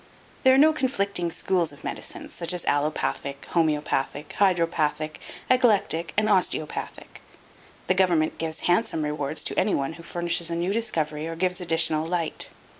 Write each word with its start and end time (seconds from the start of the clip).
There 0.41 0.55
are 0.55 0.57
no 0.57 0.73
conflicting 0.73 1.29
schools 1.29 1.71
of 1.71 1.83
medicines 1.83 2.33
such 2.33 2.53
as 2.53 2.65
Allopathic, 2.65 3.45
Homeopathic, 3.51 4.33
Hydropathic, 4.39 5.17
Eclectic 5.47 6.11
and 6.17 6.27
Osteopathic. 6.27 7.21
The 7.85 7.93
government 7.93 8.39
gives 8.39 8.61
handsome 8.61 9.03
rewards 9.03 9.43
to 9.43 9.59
any 9.59 9.75
one 9.75 9.93
who 9.93 10.01
furnishes 10.01 10.49
a 10.49 10.55
new 10.55 10.73
discovery 10.73 11.27
or 11.27 11.35
gives 11.35 11.61
additional 11.61 12.03
light. 12.07 12.49